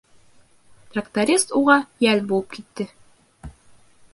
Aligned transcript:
Тракторист 0.95 1.53
уға 1.59 1.75
йәл 2.07 2.25
булып 2.33 2.57
китте. 2.57 2.89